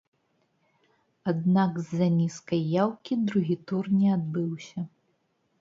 [1.31, 4.79] Аднак з-за нізкай яўкі другі тур не адбыўся.